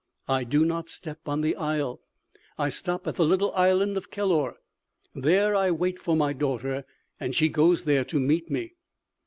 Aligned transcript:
"I 0.27 0.43
do 0.45 0.65
not 0.65 0.89
step 0.89 1.19
on 1.27 1.41
the 1.41 1.55
isle. 1.55 2.01
I 2.57 2.69
stop 2.69 3.05
at 3.05 3.17
the 3.17 3.23
little 3.23 3.51
island 3.53 3.97
of 3.97 4.09
Kellor. 4.09 4.55
There 5.13 5.55
I 5.55 5.69
wait 5.69 5.99
for 5.99 6.15
my 6.15 6.33
daughter, 6.33 6.85
and 7.19 7.35
she 7.35 7.49
goes 7.49 7.83
there 7.85 8.03
to 8.05 8.19
meet 8.19 8.49
me." 8.49 8.73